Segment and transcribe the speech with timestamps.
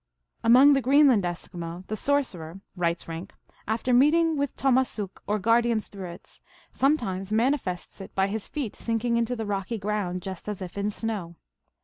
[0.43, 3.35] Among the Greenland Eskimo the sorcerer, writes Rink,"
[3.77, 9.15] after meeting with tomassuk, or guardian spir its, sometimes manifests it by his feet sinking
[9.17, 11.35] into the rocky ground just as if in snow."